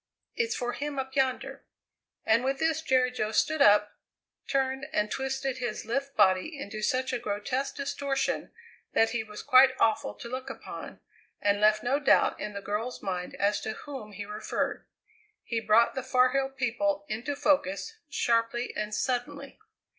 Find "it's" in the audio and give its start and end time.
0.35-0.55